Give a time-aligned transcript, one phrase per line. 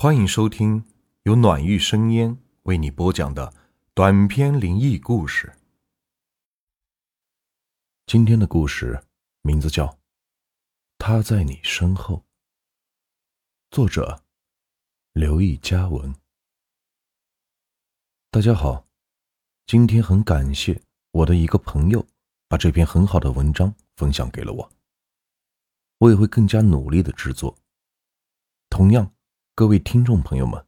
[0.00, 0.84] 欢迎收听
[1.24, 3.52] 由暖玉生烟为你播讲的
[3.94, 5.52] 短篇灵异故事。
[8.06, 9.02] 今天的故事
[9.42, 9.86] 名字叫
[10.98, 12.14] 《他在你身后》，
[13.72, 14.22] 作者
[15.14, 16.14] 刘毅嘉文。
[18.30, 18.86] 大家好，
[19.66, 20.80] 今天很感谢
[21.10, 22.06] 我的一个朋友
[22.46, 24.72] 把这篇很好的文章分享给了我，
[25.98, 27.58] 我也会更加努力的制作。
[28.70, 29.12] 同样。
[29.58, 30.64] 各位听众朋友们，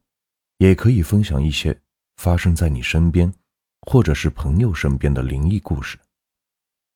[0.57, 1.81] 也可以分享一些
[2.17, 3.33] 发生在你身边，
[3.83, 5.97] 或者是朋友身边的灵异故事。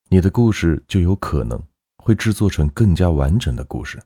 [0.10, 1.58] 你的故事就有可能
[1.96, 3.98] 会制作成更加完整的故事。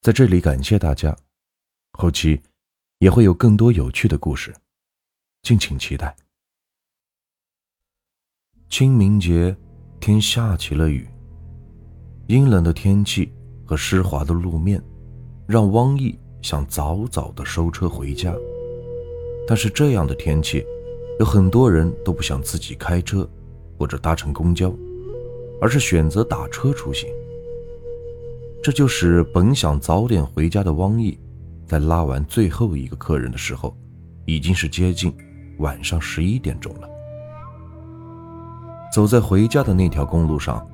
[0.00, 1.16] 在这里感谢大家，
[1.98, 2.40] 后期
[2.98, 4.54] 也会有更多有趣的故事，
[5.42, 6.14] 敬请期待。
[8.68, 9.56] 清明节，
[9.98, 11.08] 天下起了雨，
[12.28, 13.34] 阴冷的天气
[13.66, 14.80] 和湿滑的路面，
[15.48, 16.16] 让汪毅。
[16.42, 18.34] 想早早的收车回家，
[19.46, 20.64] 但是这样的天气，
[21.18, 23.28] 有很多人都不想自己开车
[23.78, 24.72] 或者搭乘公交，
[25.60, 27.08] 而是选择打车出行。
[28.62, 31.18] 这就使本想早点回家的汪毅，
[31.66, 33.76] 在拉完最后一个客人的时候，
[34.26, 35.14] 已经是接近
[35.58, 36.88] 晚上十一点钟了。
[38.92, 40.66] 走在回家的那条公路上，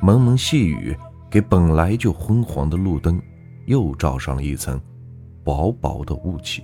[0.00, 0.96] 蒙蒙细雨
[1.30, 3.20] 给本来就昏黄的路灯
[3.66, 4.80] 又罩上了一层。
[5.48, 6.62] 薄薄的雾气，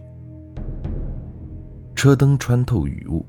[1.94, 3.24] 车灯穿透雨雾，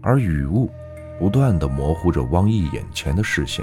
[0.00, 0.70] 而雨雾
[1.18, 3.62] 不断的模糊着汪毅眼前的视线。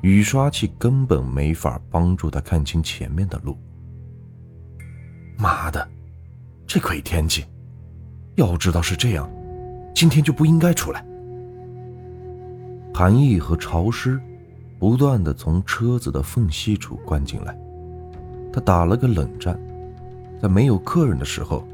[0.00, 3.58] 雨刷器根本没法帮助他看清前面的路。
[5.36, 5.88] 妈的，
[6.68, 7.44] 这鬼天气！
[8.36, 9.28] 要知道是这样，
[9.92, 11.04] 今天就不应该出来。
[12.94, 14.20] 寒意和潮湿
[14.78, 17.58] 不断的从车子的缝隙处灌进来。
[18.54, 19.58] 他打了个冷战，
[20.40, 21.66] 在没有客人的时候，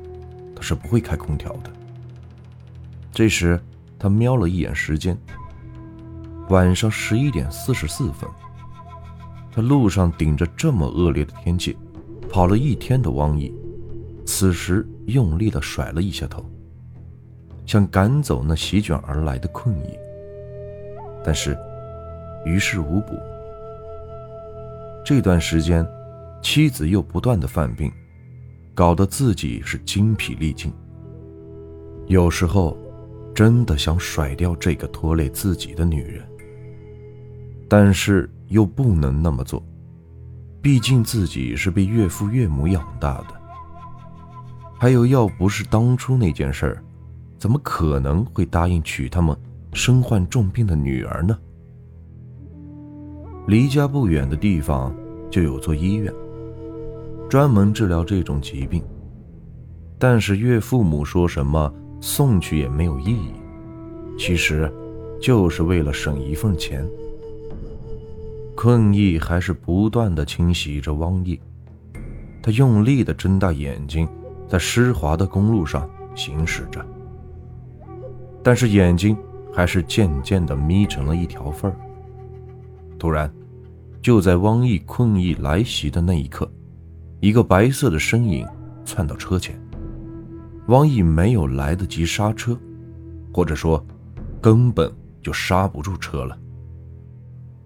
[0.56, 1.70] 他是不会开空调的。
[3.12, 3.60] 这时，
[3.98, 5.14] 他瞄了一眼时间，
[6.48, 8.26] 晚上十一点四十四分。
[9.52, 11.76] 他路上顶着这么恶劣的天气，
[12.30, 13.54] 跑了一天的汪毅，
[14.24, 16.42] 此时用力地甩了一下头，
[17.66, 19.98] 想赶走那席卷而来的困意，
[21.22, 21.54] 但是
[22.46, 23.18] 于事无补。
[25.04, 25.86] 这段时间。
[26.42, 27.92] 妻子又不断的犯病，
[28.74, 30.72] 搞得自己是精疲力尽。
[32.06, 32.76] 有时候，
[33.34, 36.24] 真的想甩掉这个拖累自己的女人，
[37.68, 39.62] 但是又不能那么做，
[40.60, 43.40] 毕竟自己是被岳父岳母养大的。
[44.78, 46.82] 还有，要不是当初那件事儿，
[47.38, 49.36] 怎么可能会答应娶他们
[49.72, 51.38] 身患重病的女儿呢？
[53.46, 54.94] 离家不远的地方
[55.30, 56.12] 就有座医院。
[57.30, 58.82] 专门治疗这种疾病，
[60.00, 63.30] 但是岳父母说什么送去也没有意义，
[64.18, 64.68] 其实，
[65.22, 66.84] 就是为了省一份钱。
[68.56, 71.38] 困意还是不断的侵袭着汪毅，
[72.42, 74.08] 他用力的睁大眼睛，
[74.48, 76.84] 在湿滑的公路上行驶着，
[78.42, 79.16] 但是眼睛
[79.52, 81.76] 还是渐渐的眯成了一条缝儿。
[82.98, 83.32] 突然，
[84.02, 86.50] 就在汪毅困意来袭的那一刻。
[87.20, 88.46] 一个白色的身影
[88.82, 89.60] 窜到车前，
[90.68, 92.58] 汪毅没有来得及刹车，
[93.30, 93.84] 或者说，
[94.40, 96.36] 根本就刹不住车了。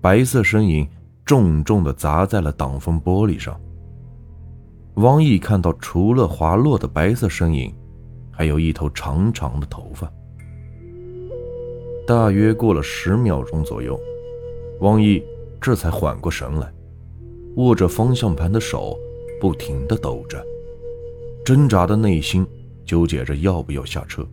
[0.00, 0.86] 白色身影
[1.24, 3.58] 重重地砸在了挡风玻璃上。
[4.94, 7.72] 汪毅看到，除了滑落的白色身影，
[8.32, 10.12] 还有一头长长的头发。
[12.08, 13.98] 大约过了十秒钟左右，
[14.80, 15.22] 汪毅
[15.60, 16.72] 这才缓过神来，
[17.54, 18.98] 握着方向盘的手。
[19.40, 20.42] 不停地抖着，
[21.44, 22.46] 挣扎的内心
[22.84, 24.26] 纠结着要不要下车，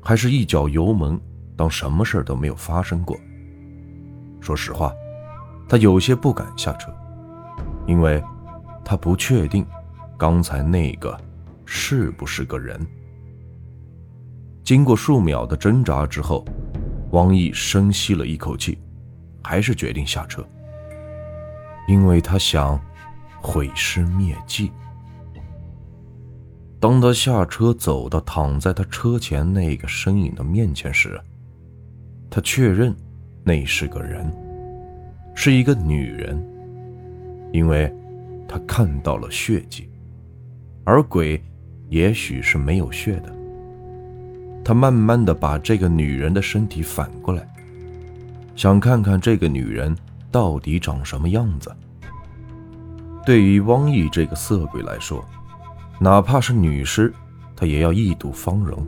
[0.00, 1.20] 还是一脚油门，
[1.56, 3.16] 当什么事都没有发生过。
[4.40, 4.92] 说实话，
[5.68, 6.90] 他有些不敢下车，
[7.86, 8.22] 因为
[8.84, 9.66] 他不确定
[10.16, 11.18] 刚才那个
[11.66, 12.80] 是不是个人。
[14.64, 16.44] 经过数秒的挣扎之后，
[17.10, 18.78] 王毅深吸了一口气，
[19.42, 20.42] 还是决定下车，
[21.88, 22.80] 因为他想。
[23.40, 24.70] 毁尸灭迹。
[26.78, 31.20] 当他下车走到躺在他车前那个身影的面前时，
[32.30, 32.94] 他确认
[33.44, 34.32] 那是个人，
[35.34, 36.42] 是一个女人，
[37.52, 37.92] 因为
[38.48, 39.90] 他看到了血迹，
[40.84, 41.42] 而鬼
[41.88, 43.34] 也许是没有血的。
[44.64, 47.46] 他慢慢的把这个女人的身体反过来，
[48.56, 49.94] 想看看这个女人
[50.30, 51.70] 到底长什么样子。
[53.30, 55.24] 对于汪毅这个色鬼来说，
[56.00, 57.14] 哪怕是女尸，
[57.54, 58.84] 他也要一睹芳容。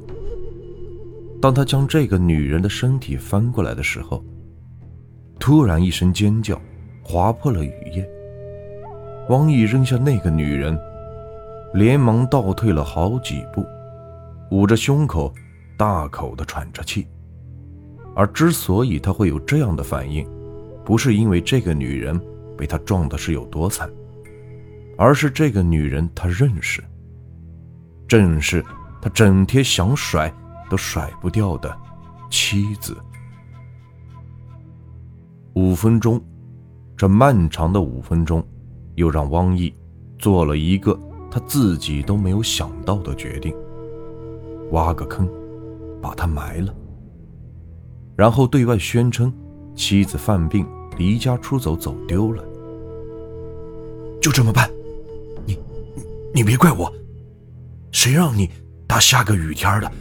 [1.40, 4.20] 当他将这个女人的身体翻过来的时候，
[5.38, 6.60] 突然一声尖叫，
[7.04, 8.04] 划破了雨夜。
[9.28, 10.76] 汪毅扔下那个女人，
[11.74, 13.64] 连忙倒退了好几步，
[14.50, 15.32] 捂着胸口，
[15.76, 17.06] 大口的喘着气。
[18.16, 20.28] 而之所以他会有这样的反应，
[20.84, 22.20] 不是因为这个女人
[22.58, 23.88] 被他撞的是有多惨，
[24.96, 26.82] 而是这个女人他认识，
[28.06, 28.64] 正是
[29.00, 30.32] 他整天想甩。
[30.72, 31.78] 都甩不掉的
[32.30, 32.96] 妻子。
[35.52, 36.18] 五分钟，
[36.96, 38.42] 这漫长的五分钟，
[38.94, 39.70] 又让汪毅
[40.18, 40.98] 做了一个
[41.30, 43.54] 他自己都没有想到的决定：
[44.70, 45.28] 挖个坑，
[46.00, 46.74] 把他埋了，
[48.16, 49.30] 然后对外宣称
[49.74, 50.66] 妻子犯病
[50.96, 52.42] 离家出走走丢了。
[54.22, 54.70] 就这么办，
[56.34, 56.90] 你别怪我，
[57.90, 58.50] 谁让你
[58.86, 59.92] 大下个雨天的。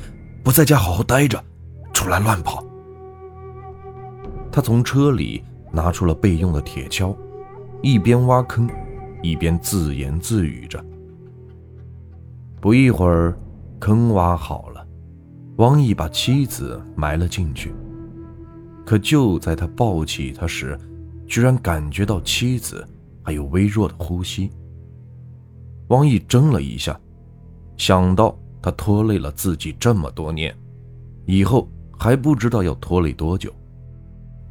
[0.42, 1.44] 不在家好好待着，
[1.92, 2.66] 出来乱跑。
[4.50, 5.44] 他从车里
[5.74, 7.14] 拿出了备用的铁锹，
[7.82, 8.70] 一边挖坑，
[9.22, 10.84] 一边自言自语着。
[12.62, 13.38] 不一会儿，
[13.78, 14.88] 坑挖好了，
[15.58, 17.74] 王毅把妻子埋了进去。
[18.86, 20.80] 可就在他抱起她时，
[21.28, 22.88] 居然感觉到妻子
[23.22, 24.50] 还有微弱的呼吸。
[25.92, 27.00] 王毅怔了一下，
[27.78, 28.36] 想到。
[28.64, 30.56] 他拖累了自己这么多年，
[31.26, 31.68] 以后
[31.98, 33.52] 还不知道要拖累多久。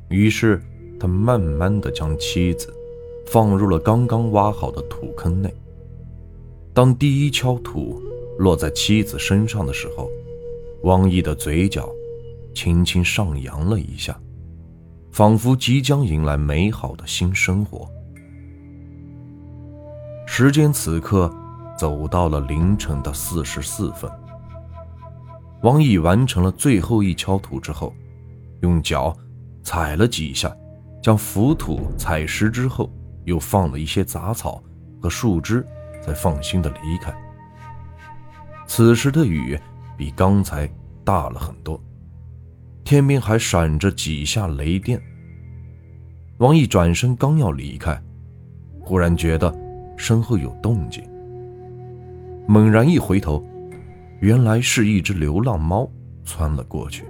[0.09, 0.61] 于是，
[0.99, 2.75] 他慢慢的将妻子
[3.29, 5.55] 放入了刚刚挖好的土坑内。
[6.75, 8.03] 当第一锹土
[8.37, 10.11] 落在妻子身上的时候，
[10.83, 11.89] 汪毅的嘴角
[12.53, 14.21] 轻轻上扬了一下，
[15.13, 17.89] 仿佛即将迎来美好的新生活。
[20.33, 21.29] 时间此刻。
[21.77, 24.11] 走到了凌晨的四十四分，
[25.63, 27.95] 王毅完成了最后一锹土之后，
[28.61, 29.17] 用脚
[29.63, 30.55] 踩了几下，
[31.03, 32.93] 将浮土踩实之后，
[33.25, 34.63] 又放了一些杂草
[35.01, 35.67] 和树枝，
[36.03, 37.11] 才放心的离开。
[38.67, 39.59] 此时的雨
[39.97, 40.71] 比刚才
[41.03, 41.83] 大了很多，
[42.85, 45.01] 天边还闪着几下雷电。
[46.37, 47.99] 王毅转身刚要离开，
[48.81, 49.51] 忽然觉得
[50.01, 51.05] 身后有动静。
[52.47, 53.45] 猛然一回头，
[54.21, 55.87] 原来是一只流浪猫
[56.25, 57.05] 窜了过去。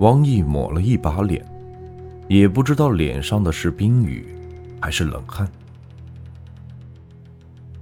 [0.00, 1.46] 王毅抹了一把脸，
[2.26, 4.26] 也不知道脸上的是冰雨，
[4.80, 5.48] 还是冷汗。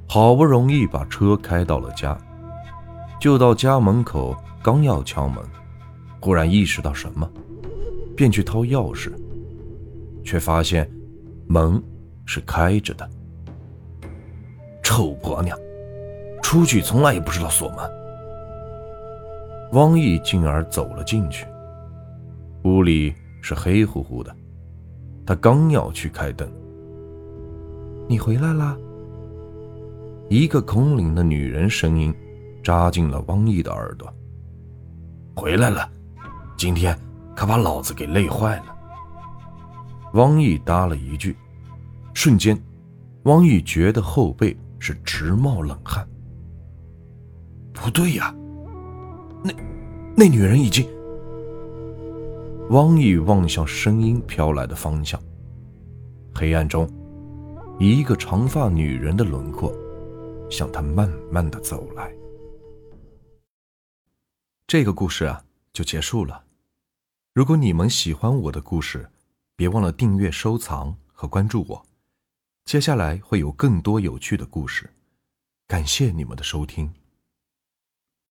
[0.07, 2.17] 好不容易把车开到了家，
[3.19, 5.43] 就到家门口，刚要敲门，
[6.21, 7.29] 忽然意识到什么，
[8.15, 9.11] 便去掏钥匙，
[10.23, 10.89] 却发现
[11.47, 11.83] 门
[12.27, 13.09] 是开着的。
[14.95, 15.59] 臭婆娘！
[16.41, 17.79] 出去从来也不知道锁门。
[19.73, 21.45] 汪毅进而走了进去，
[22.63, 23.13] 屋里
[23.43, 24.33] 是黑乎乎的。
[25.27, 26.49] 他刚要去开灯，
[28.09, 28.77] 你回来啦！
[30.29, 32.15] 一个空灵的女人声音
[32.63, 34.09] 扎进了汪毅的耳朵。
[35.35, 35.91] 回来了，
[36.57, 36.97] 今天
[37.35, 38.67] 可把老子给累坏了。
[40.13, 41.37] 汪毅答了一句，
[42.15, 42.57] 瞬间，
[43.25, 46.07] 汪毅觉得后背是直冒冷汗。
[47.73, 48.35] 不对呀，
[49.43, 49.51] 那
[50.15, 50.87] 那女人已经……
[52.69, 55.19] 汪毅望向声音飘来的方向，
[56.35, 56.87] 黑暗中，
[57.79, 59.73] 一个长发女人的轮廓
[60.51, 62.15] 向他慢慢的走来。
[64.67, 66.45] 这个故事啊，就结束了。
[67.33, 69.09] 如果你们喜欢我的故事，
[69.57, 71.87] 别忘了订阅、收藏和关注我。
[72.65, 74.91] 接下来会有更多有趣的故事，
[75.69, 76.93] 感谢你们的收听。